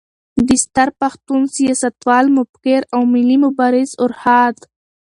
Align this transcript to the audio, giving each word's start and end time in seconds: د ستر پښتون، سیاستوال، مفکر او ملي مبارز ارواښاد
د 0.47 0.49
ستر 0.63 0.87
پښتون، 1.01 1.41
سیاستوال، 1.55 2.25
مفکر 2.37 2.81
او 2.95 3.01
ملي 3.13 3.37
مبارز 3.45 3.89
ارواښاد 4.03 4.55